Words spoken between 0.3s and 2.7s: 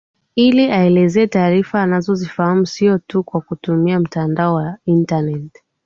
ili aelezee taarifa anazo zifahamu